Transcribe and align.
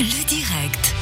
Le 0.00 0.24
direct. 0.24 0.94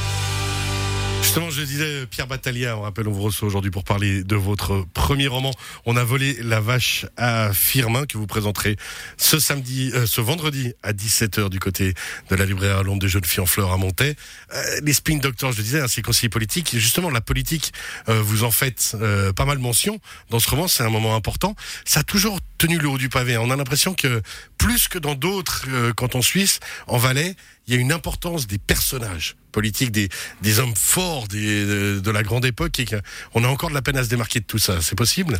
Justement, 1.21 1.49
je 1.49 1.61
disais 1.61 2.05
Pierre 2.07 2.27
Battaglia, 2.27 2.75
on 2.77 2.81
rappelle, 2.81 3.07
on 3.07 3.11
vous 3.11 3.21
reçoit 3.21 3.47
aujourd'hui 3.47 3.71
pour 3.71 3.85
parler 3.85 4.23
de 4.23 4.35
votre 4.35 4.85
premier 4.93 5.27
roman. 5.27 5.51
On 5.85 5.95
a 5.95 6.03
volé 6.03 6.35
la 6.41 6.59
vache 6.59 7.05
à 7.15 7.53
Firmin 7.53 8.05
que 8.05 8.17
vous 8.17 8.27
présenterez 8.27 8.75
ce 9.17 9.39
samedi, 9.39 9.91
euh, 9.93 10.05
ce 10.05 10.19
vendredi 10.19 10.73
à 10.83 10.91
17h 10.91 11.49
du 11.49 11.59
côté 11.59 11.93
de 12.29 12.35
la 12.35 12.45
librairie 12.45 12.77
à 12.77 12.83
Londres 12.83 12.99
des 12.99 13.07
Jeunes 13.07 13.23
Filles 13.23 13.43
en 13.43 13.45
Fleurs 13.45 13.71
à 13.71 13.77
Montaix. 13.77 14.15
Euh, 14.53 14.61
les 14.83 14.93
spin 14.93 15.17
doctors, 15.17 15.53
je 15.53 15.61
disais, 15.61 15.79
ainsi 15.79 16.01
conseillers 16.01 16.29
politiques. 16.29 16.77
Justement, 16.77 17.09
la 17.09 17.21
politique, 17.21 17.71
euh, 18.09 18.21
vous 18.21 18.43
en 18.43 18.51
faites 18.51 18.97
pas 19.35 19.45
mal 19.45 19.59
mention 19.59 19.99
dans 20.29 20.39
ce 20.39 20.49
roman. 20.49 20.67
C'est 20.67 20.83
un 20.83 20.89
moment 20.89 21.15
important. 21.15 21.55
Ça 21.85 22.03
toujours 22.03 22.39
tenu 22.61 22.77
le 22.77 22.89
haut 22.89 22.99
du 22.99 23.09
pavé. 23.09 23.39
On 23.39 23.49
a 23.49 23.55
l'impression 23.55 23.95
que 23.95 24.21
plus 24.59 24.87
que 24.87 24.99
dans 24.99 25.15
d'autres 25.15 25.65
euh, 25.69 25.93
cantons 25.93 26.21
suisses, 26.21 26.59
en 26.85 26.99
Valais, 26.99 27.35
il 27.65 27.73
y 27.73 27.77
a 27.77 27.79
une 27.79 27.91
importance 27.91 28.45
des 28.45 28.59
personnages 28.59 29.35
politiques, 29.51 29.91
des, 29.91 30.59
hommes 30.59 30.75
forts 30.75 31.27
des, 31.27 31.65
de, 31.65 31.99
de 31.99 32.11
la 32.11 32.21
grande 32.21 32.45
époque 32.45 32.79
et 32.79 32.85
qu'on 32.85 33.43
a 33.43 33.47
encore 33.47 33.69
de 33.69 33.73
la 33.73 33.81
peine 33.81 33.97
à 33.97 34.03
se 34.03 34.09
démarquer 34.09 34.41
de 34.41 34.45
tout 34.45 34.59
ça. 34.59 34.79
C'est 34.79 34.95
possible? 34.95 35.39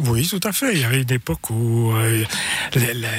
Oui, 0.00 0.26
tout 0.28 0.40
à 0.44 0.52
fait. 0.52 0.74
Il 0.74 0.80
y 0.80 0.84
avait 0.84 1.02
une 1.02 1.10
époque 1.12 1.50
où 1.50 1.92
euh, 1.92 2.24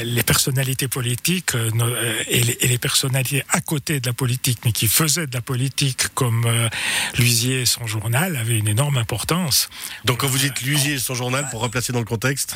les, 0.03 0.23
personnalités 0.23 0.87
politiques 0.87 1.53
euh, 1.55 1.69
euh, 1.81 2.23
et, 2.27 2.41
les, 2.41 2.57
et 2.61 2.67
les 2.67 2.77
personnalités 2.77 3.43
à 3.49 3.59
côté 3.59 3.99
de 3.99 4.07
la 4.07 4.13
politique, 4.13 4.59
mais 4.63 4.71
qui 4.71 4.87
faisaient 4.87 5.27
de 5.27 5.33
la 5.33 5.41
politique 5.41 6.07
comme 6.13 6.45
euh, 6.45 6.69
Lusier 7.17 7.61
et 7.61 7.65
son 7.65 7.85
journal, 7.85 8.37
avaient 8.37 8.57
une 8.57 8.67
énorme 8.69 8.97
importance. 8.97 9.69
Donc 10.05 10.19
quand 10.21 10.27
vous 10.27 10.37
dites 10.37 10.61
l'usier 10.61 10.93
et 10.93 10.99
son 10.99 11.15
journal, 11.15 11.47
pour 11.51 11.59
replacer 11.61 11.91
dans 11.91 11.99
le 11.99 12.05
contexte, 12.05 12.55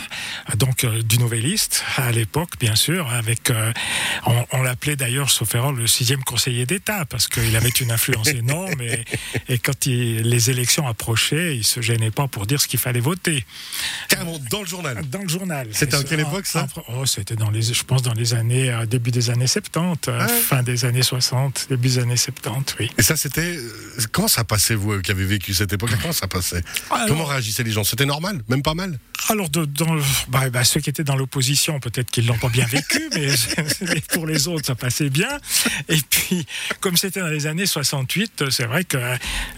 Donc 0.55 0.85
du 0.85 1.17
Nouvelliste 1.17 1.83
à 1.97 2.11
l'époque, 2.11 2.51
bien 2.59 2.75
sûr, 2.75 3.09
avec 3.11 3.51
on, 4.25 4.45
on 4.53 4.61
l'appelait 4.61 4.95
d'ailleurs, 4.95 5.29
sauf 5.31 5.53
le 5.53 5.85
sixième 5.87 6.23
conseiller 6.23 6.65
d'État 6.65 7.05
parce 7.05 7.27
qu'il 7.27 7.55
avait 7.55 7.69
une 7.69 7.91
influence 7.91 8.27
énorme 8.43 8.81
et, 8.81 9.03
et 9.49 9.57
quand 9.59 9.85
il- 9.85 10.21
les 10.21 10.49
élections 10.49 10.87
approchaient, 10.87 11.57
il 11.57 11.63
se 11.65 11.81
gênait 11.81 12.11
pas 12.11 12.27
pour 12.27 12.45
dire 12.45 12.61
ce 12.61 12.67
qu'il 12.67 12.79
fallait 12.79 12.99
voter. 13.01 13.45
Carrément 14.15 14.39
dans 14.49 14.61
le 14.61 14.67
journal. 14.67 15.01
Dans 15.09 15.21
le 15.21 15.27
journal. 15.29 15.67
C'était 15.71 15.95
en 15.95 16.03
quelle 16.03 16.19
époque, 16.21 16.45
ça 16.45 16.67
oh, 16.89 17.05
C'était 17.05 17.35
dans 17.35 17.49
les, 17.49 17.61
je 17.61 17.83
pense 17.83 18.01
dans 18.01 18.13
les 18.13 18.33
années, 18.33 18.69
euh, 18.71 18.85
début 18.85 19.11
des 19.11 19.29
années 19.29 19.47
70, 19.47 20.09
euh, 20.09 20.17
Ah 20.21 20.27
fin 20.27 20.63
des 20.63 20.85
années 20.85 21.03
60, 21.03 21.67
début 21.69 21.89
des 21.89 21.99
années 21.99 22.17
70, 22.17 22.75
oui. 22.79 22.89
Et 22.97 23.03
ça, 23.03 23.15
c'était... 23.15 23.57
euh, 23.57 24.01
Comment 24.11 24.27
ça 24.27 24.43
passait, 24.43 24.75
vous, 24.75 25.01
qui 25.01 25.11
avez 25.11 25.25
vécu 25.25 25.53
cette 25.53 25.73
époque? 25.73 25.89
Comment 26.01 26.13
ça 26.13 26.27
passait? 26.27 26.63
Alors- 26.89 27.07
Comment 27.07 27.25
réagissaient 27.25 27.63
les 27.63 27.71
gens? 27.71 27.83
C'était 27.83 28.05
normal? 28.05 28.41
Même 28.47 28.61
pas 28.63 28.73
mal? 28.73 28.97
Alors, 29.29 29.49
de- 29.49 29.65
dans, 29.65 29.95
bah, 30.27 30.49
bah, 30.49 30.63
ceux 30.63 30.79
qui 30.81 30.89
étaient 30.89 31.03
dans 31.03 31.15
l'opposition, 31.15 31.79
peut-être 31.79 32.11
qu'ils 32.11 32.25
l'ont 32.27 32.37
pas 32.37 32.49
bien 32.49 32.65
vécu, 32.65 33.09
mais 33.15 34.01
pour 34.13 34.27
les 34.27 34.47
autres, 34.47 34.65
ça 34.65 34.75
passait 34.75 35.09
bien. 35.09 35.29
Et 35.89 35.99
puis, 36.09 36.45
comme 36.79 36.97
c'était 36.97 37.19
dans 37.21 37.27
les 37.27 37.47
années 37.47 37.65
68, 37.65 38.49
c'est 38.49 38.65
vrai 38.65 38.83
que 38.83 38.97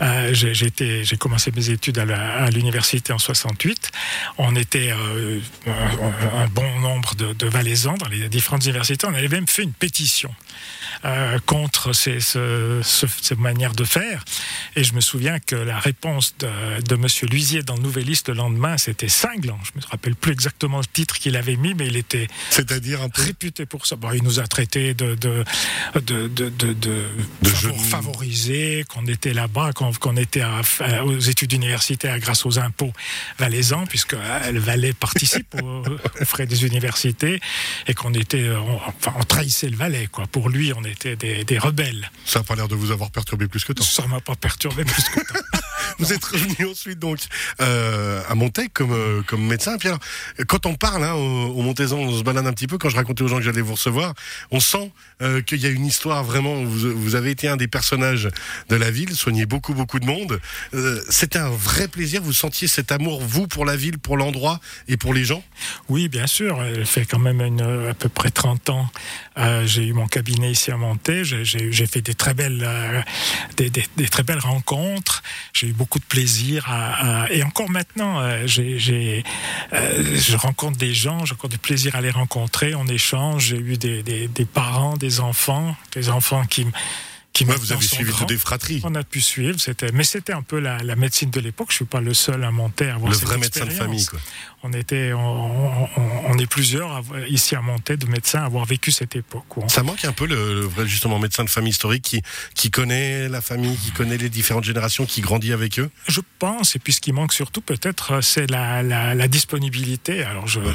euh, 0.02 0.34
j'ai 0.34 1.18
commencé 1.18 1.52
mes 1.56 1.70
études 1.70 2.00
à 2.00 2.06
à 2.16 2.50
l'université 2.52 3.12
en 3.14 3.18
68. 3.18 3.92
On 4.38 4.45
était 4.54 4.92
euh, 4.92 5.40
un, 5.66 6.48
bon 6.48 6.80
nombre 6.80 7.16
de 7.16 7.48
Valaisans 7.48 7.96
dans 7.96 8.10
les 8.10 8.30
différentes 8.30 8.66
universités. 8.66 9.08
On 9.08 9.14
avait 9.14 9.28
même 9.28 9.48
fait 9.48 9.64
une 9.64 9.74
pétition. 9.74 10.34
Euh, 11.04 11.38
contre 11.46 11.94
ces, 11.94 12.20
ce, 12.20 12.80
ce- 12.84 13.08
cette 13.22 13.40
manière 13.40 13.74
de 13.74 13.84
faire. 13.84 14.24
Et 14.76 14.84
je 14.84 14.94
me 14.94 15.02
souviens 15.02 15.40
que 15.40 15.56
la 15.56 15.80
réponse 15.80 16.36
de, 16.40 16.48
de 16.88 16.96
M. 16.96 17.08
Luisier 17.30 17.64
dans 17.64 17.76
le 17.76 17.82
Nouvelliste 17.82 18.30
le 18.30 18.36
lendemain, 18.36 18.78
c'était 18.78 19.10
cinglant. 19.10 19.60
Je 19.64 19.80
me 19.80 19.86
rappelle 19.90 20.16
plus 20.16 20.32
exactement 20.32 20.78
le 20.80 20.86
titre 20.86 21.16
qu'il 21.20 21.36
avait 21.36 21.56
mis, 21.58 21.74
mais 21.74 21.88
il 21.88 21.98
était 21.98 22.28
C'est-à-dire 22.50 23.02
un 23.02 23.10
peu... 23.10 23.22
réputé 23.24 23.66
pour 23.66 23.86
ça. 23.88 23.96
Bon, 23.96 24.12
il 24.14 24.24
nous 24.24 24.40
a 24.40 24.48
traités 24.48 24.94
de 24.94 25.16
de 25.16 25.44
de 25.96 26.28
de, 26.28 26.50
de, 26.50 26.74
de, 26.74 26.74
De 27.42 27.50
favor- 27.50 27.74
genoux. 27.74 27.84
favorisés, 27.84 28.86
qu'on 28.88 29.06
était 29.08 29.34
là-bas, 29.34 29.72
qu'on 29.74 30.16
était 30.18 30.42
à- 30.42 30.62
aux 31.06 31.20
études 31.20 31.52
universitaires 31.54 32.20
grâce 32.20 32.46
aux 32.46 32.60
impôts 32.60 32.94
valaisans, 33.40 33.86
puisque 33.88 34.14
euh, 34.14 34.52
le 34.52 34.60
Valais 34.60 34.94
participe 34.94 35.56
aux, 35.62 35.84
aux 36.22 36.26
frais 36.26 36.46
des 36.46 36.66
universités, 36.66 37.40
et 37.88 37.94
qu'on 37.94 38.14
était, 38.14 38.44
euh, 38.44 38.60
on, 38.60 38.76
enfin, 38.88 39.14
on 39.20 39.24
trahissait 39.24 39.70
le 39.70 39.78
Valais, 39.78 40.08
quoi. 40.12 40.28
Pour 40.28 40.50
lui, 40.50 40.72
on 40.76 40.84
était 40.88 41.16
des, 41.16 41.44
des 41.44 41.58
rebelles. 41.58 42.12
Ça 42.26 42.40
n'a 42.40 42.44
pas 42.44 42.56
l'air 42.56 42.68
de 42.68 42.76
vous 42.76 42.92
avoir 42.92 43.12
perturbé 43.12 43.48
plus 43.48 43.64
que 43.64 43.74
tant. 43.74 43.84
Ça 43.84 44.08
m'a 44.08 44.20
pas 44.20 44.36
perturbé 44.36 44.84
plus 44.84 45.04
que 45.04 45.20
ça. 45.26 45.40
Vous 46.00 46.14
êtes 46.14 46.24
revenu 46.26 46.68
ensuite 46.70 47.00
donc 47.00 47.20
euh, 47.62 48.22
à 48.28 48.36
Montaigne 48.36 48.70
comme 48.74 48.92
euh, 48.92 49.22
comme 49.28 49.46
médecin. 49.46 49.78
Puis 49.78 49.88
alors, 49.88 50.00
quand 50.48 50.66
on 50.66 50.76
parle 50.76 51.04
hein, 51.04 51.14
au, 51.14 51.62
Montaisan, 51.62 51.98
on 51.98 52.18
se 52.18 52.24
balade 52.24 52.46
un 52.48 52.54
petit 52.54 52.68
peu. 52.68 52.78
Quand 52.78 52.90
je 52.90 52.96
racontais 52.96 53.24
aux 53.24 53.28
gens 53.28 53.38
que 53.38 53.44
j'allais 53.44 53.62
vous 53.62 53.74
recevoir, 53.76 54.14
on 54.52 54.60
sent 54.60 54.92
euh, 55.22 55.42
qu'il 55.42 55.60
y 55.62 55.66
a 55.66 55.70
une 55.70 55.86
histoire 55.86 56.24
vraiment. 56.24 56.64
Vous, 56.64 56.92
vous 56.96 57.16
avez 57.16 57.32
été 57.32 57.48
un 57.48 57.58
des 57.58 57.68
personnages 57.68 58.30
de 58.70 58.76
la 58.76 58.92
ville, 58.92 59.16
soignez 59.16 59.46
beaucoup 59.46 59.74
beaucoup 59.74 60.00
de 60.00 60.06
monde. 60.06 60.40
Euh, 60.74 61.02
C'était 61.10 61.40
un 61.40 61.50
vrai 61.50 61.88
plaisir. 61.88 62.22
Vous 62.22 62.34
sentiez 62.34 62.68
cet 62.68 62.92
amour 62.92 63.22
vous 63.22 63.48
pour 63.48 63.66
la 63.66 63.76
ville, 63.76 63.98
pour 64.00 64.18
l'endroit 64.18 64.60
et 64.88 64.98
pour 64.98 65.14
les 65.14 65.24
gens? 65.26 65.44
Oui, 65.90 66.08
bien 66.10 66.28
sûr. 66.28 66.62
Elle 66.62 66.86
fait 66.86 67.06
quand 67.06 67.20
même 67.20 67.42
une, 67.42 67.62
à 67.90 67.94
peu 67.94 68.10
près 68.10 68.30
30 68.32 68.70
ans. 68.70 68.90
Euh, 69.38 69.66
j'ai 69.66 69.86
eu 69.86 69.94
mon 69.94 70.08
cabinet 70.08 70.52
ici 70.52 70.72
à 70.72 70.78
Monté. 70.78 71.24
J'ai- 71.24 71.46
fait 71.86 72.02
des 72.02 72.16
très 72.16 72.34
belles, 72.34 72.64
euh, 72.66 73.02
des, 73.58 73.70
des- 73.70 73.86
des 73.98 74.08
très 74.08 74.24
belles 74.24 74.40
rencontres. 74.40 75.22
J'ai 75.56 75.68
eu 75.68 75.74
beaucoup 75.74 76.00
de 76.00 76.04
plaisir. 76.04 76.66
À, 76.68 77.28
et 77.32 77.42
encore 77.42 77.70
maintenant, 77.70 78.20
euh, 78.20 78.44
j'ai, 78.46 79.24
euh, 79.72 80.04
je 80.20 80.36
rencontre 80.36 80.78
des 80.78 80.94
gens. 80.94 81.24
J'ai 81.24 81.32
encore 81.34 81.50
du 81.50 81.58
plaisir 81.58 81.96
à 81.96 82.02
les 82.02 82.12
rencontrer. 82.12 82.76
On 82.76 82.86
échange. 82.88 83.46
J'ai 83.46 83.58
eu 83.58 83.78
des, 83.78 84.04
des, 84.04 84.28
des 84.28 84.44
parents, 84.46 84.98
des 84.98 85.22
enfants, 85.22 85.78
des 85.94 86.10
enfants 86.10 86.44
qui, 86.46 86.64
m- 86.64 86.72
qui 87.36 87.44
vous 87.44 87.72
avez 87.74 87.86
suivi 87.86 88.10
grands. 88.10 88.20
toutes 88.20 88.30
des 88.30 88.38
fratries. 88.38 88.82
On 88.84 88.96
a 88.96 89.04
pu 89.04 89.22
suivre, 89.22 89.60
c'était, 89.60 89.92
mais 89.92 90.04
c'était 90.04 90.34
un 90.34 90.42
peu 90.42 90.58
la, 90.60 90.78
la 90.80 90.96
médecine 90.96 91.30
de 91.30 91.40
l'époque. 91.40 91.68
Je 91.70 91.76
suis 91.76 91.86
pas 91.86 92.02
le 92.02 92.14
seul 92.14 92.44
à 92.44 92.50
monter 92.52 92.90
à 92.90 92.96
avoir 92.96 93.12
Le 93.12 93.18
cette 93.18 93.28
vrai 93.28 93.38
médecin 93.38 93.66
de 93.66 93.66
expérience. 93.72 93.78
famille, 93.78 94.06
quoi. 94.06 94.20
On 94.64 94.74
était, 94.74 95.14
on, 95.14 95.20
on- 95.20 95.90
on 96.28 96.38
est 96.40 96.48
plusieurs 96.48 96.92
à- 96.92 97.02
ici 97.28 97.56
à 97.56 97.62
Montaix 97.62 97.98
de 97.98 98.08
médecins 98.08 98.40
à 98.40 98.46
avoir 98.46 98.66
vécu 98.66 98.92
cette 98.92 99.16
époque. 99.16 99.44
Ça 99.68 99.84
manque 99.84 100.06
un 100.06 100.12
peu 100.14 100.26
le, 100.26 100.56
le 100.56 100.62
vrai 100.62 100.88
justement 100.88 101.20
médecin 101.20 101.44
de 101.44 101.50
famille 101.50 101.70
historique 101.72 102.04
qui 102.04 102.22
qui 102.56 102.72
connaît 102.72 103.30
la 103.30 103.42
famille, 103.42 103.78
qui 103.78 103.92
connaît 103.92 104.18
les 104.18 104.30
différentes 104.30 104.64
générations, 104.64 105.06
qui 105.06 105.22
grandit 105.22 105.52
avec 105.54 105.78
eux? 105.78 105.92
Je 106.08 106.22
pense, 106.40 106.76
et 106.76 106.80
puis 106.80 106.94
ce 106.94 107.02
qui 107.02 107.12
manque 107.12 107.34
surtout 107.34 107.62
peut-être, 107.62 108.22
c'est 108.24 108.50
la, 108.50 108.82
la, 108.82 109.14
la 109.14 109.28
disponibilité. 109.28 110.24
Alors 110.24 110.48
je. 110.48 110.62
je- 110.62 110.70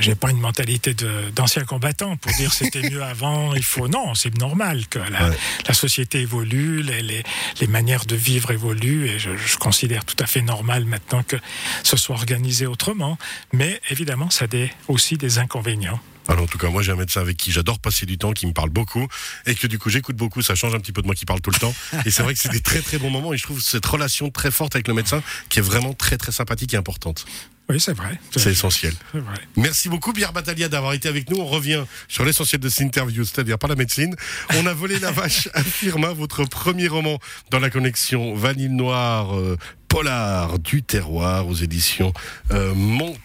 J'ai 0.00 0.14
pas 0.14 0.30
une 0.30 0.40
mentalité 0.40 0.94
d'ancien 1.34 1.64
combattant 1.64 2.16
pour 2.16 2.32
dire 2.34 2.52
c'était 2.52 2.90
mieux 2.90 3.02
avant. 3.14 3.54
Il 3.54 3.62
faut 3.62 3.88
non, 3.88 4.14
c'est 4.14 4.36
normal 4.38 4.86
que 4.88 4.98
la, 4.98 5.28
Ouais. 5.30 5.36
la 5.66 5.74
société 5.74 6.20
évolue, 6.20 6.82
les, 6.82 7.00
les, 7.02 7.22
les 7.60 7.66
manières 7.66 8.04
de 8.04 8.16
vivre 8.16 8.50
évoluent, 8.50 9.08
et 9.08 9.18
je, 9.18 9.36
je 9.36 9.56
considère 9.56 10.04
tout 10.04 10.16
à 10.18 10.26
fait 10.26 10.42
normal 10.42 10.84
maintenant 10.84 11.22
que 11.22 11.36
ce 11.84 11.96
soit 11.96 12.14
organisé 12.16 12.66
autrement. 12.66 13.18
Mais 13.52 13.80
évidemment, 13.90 14.30
ça 14.30 14.44
a 14.44 14.48
des, 14.48 14.70
aussi 14.88 15.16
des 15.16 15.38
inconvénients. 15.38 16.00
Alors 16.30 16.44
en 16.44 16.46
tout 16.46 16.58
cas, 16.58 16.68
moi 16.68 16.82
j'ai 16.82 16.92
un 16.92 16.96
médecin 16.96 17.22
avec 17.22 17.38
qui 17.38 17.52
j'adore 17.52 17.78
passer 17.78 18.04
du 18.04 18.18
temps, 18.18 18.32
qui 18.32 18.46
me 18.46 18.52
parle 18.52 18.68
beaucoup, 18.68 19.06
et 19.46 19.54
que 19.54 19.66
du 19.66 19.78
coup 19.78 19.88
j'écoute 19.88 20.16
beaucoup, 20.16 20.42
ça 20.42 20.54
change 20.54 20.74
un 20.74 20.78
petit 20.80 20.92
peu 20.92 21.00
de 21.00 21.06
moi 21.06 21.14
qui 21.14 21.24
parle 21.24 21.40
tout 21.40 21.50
le 21.50 21.58
temps. 21.58 21.74
Et 22.04 22.10
c'est 22.10 22.22
vrai 22.22 22.34
que 22.34 22.40
c'est 22.40 22.50
des 22.50 22.60
très 22.60 22.80
très 22.82 22.98
bons 22.98 23.08
moments, 23.10 23.32
et 23.32 23.38
je 23.38 23.44
trouve 23.44 23.62
cette 23.62 23.86
relation 23.86 24.28
très 24.30 24.50
forte 24.50 24.74
avec 24.74 24.88
le 24.88 24.94
médecin 24.94 25.22
qui 25.48 25.60
est 25.60 25.62
vraiment 25.62 25.94
très 25.94 26.18
très 26.18 26.32
sympathique 26.32 26.74
et 26.74 26.76
importante. 26.76 27.24
Oui, 27.70 27.78
c'est 27.78 27.92
vrai. 27.92 28.18
C'est 28.34 28.50
essentiel. 28.50 28.94
Vrai. 29.12 29.36
Merci 29.56 29.90
beaucoup 29.90 30.14
Pierre 30.14 30.32
Battaglia 30.32 30.68
d'avoir 30.68 30.94
été 30.94 31.08
avec 31.08 31.28
nous. 31.28 31.36
On 31.38 31.46
revient 31.46 31.84
sur 32.08 32.24
l'essentiel 32.24 32.60
de 32.60 32.68
cette 32.70 32.80
interview, 32.80 33.24
c'est-à-dire 33.24 33.58
pas 33.58 33.68
la 33.68 33.74
médecine. 33.74 34.16
On 34.54 34.64
a 34.64 34.72
volé 34.72 34.98
la 34.98 35.10
vache 35.10 35.48
à 35.54 35.62
Firmin, 35.62 36.14
votre 36.14 36.44
premier 36.44 36.88
roman 36.88 37.18
dans 37.50 37.58
la 37.58 37.68
connexion 37.68 38.34
Vanille 38.34 38.70
Noire. 38.70 39.38
euh, 39.38 39.56
Polar 39.88 40.58
du 40.58 40.82
terroir 40.82 41.46
aux 41.48 41.54
éditions 41.54 42.12
euh, 42.50 42.74
Mont. 42.74 43.16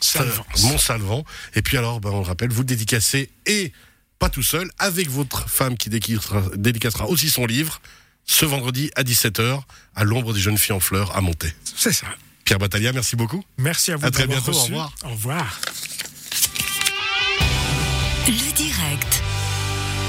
Montsalvant. 0.62 1.26
Et 1.56 1.62
puis 1.62 1.78
alors, 1.78 2.00
ben, 2.00 2.10
on 2.12 2.20
le 2.20 2.26
rappelle, 2.26 2.52
vous 2.52 2.62
le 2.62 2.68
dédicacez 2.68 3.30
et 3.46 3.74
pas 4.18 4.30
tout 4.30 4.44
seul, 4.44 4.70
avec 4.80 5.10
votre 5.10 5.50
femme 5.50 5.78
qui 5.78 5.90
dédicacera, 5.90 7.08
aussi 7.08 7.30
son 7.30 7.46
livre 7.46 7.82
ce 8.26 8.46
vendredi 8.46 8.90
à 8.96 9.04
17h 9.04 9.62
à 9.96 10.04
l'ombre 10.06 10.34
des 10.34 10.40
jeunes 10.40 10.58
filles 10.58 10.76
en 10.76 10.80
fleurs 10.80 11.16
à 11.18 11.20
Montaix. 11.20 11.54
C'est 11.76 11.92
ça. 11.92 12.08
Pierre 12.46 12.60
Battaglia, 12.60 12.92
merci 12.94 13.16
beaucoup. 13.16 13.44
Merci 13.58 13.92
à 13.92 13.98
vous 13.98 14.06
À 14.06 14.12
très 14.12 14.28
bientôt, 14.28 14.52
au 14.52 14.64
revoir. 14.64 14.94
Au 15.06 15.10
revoir. 15.10 15.62
Le 18.28 18.53